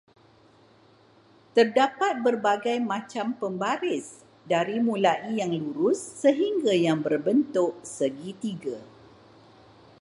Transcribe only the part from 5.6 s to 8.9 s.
lurus sehingga yang berbentuk segitiga.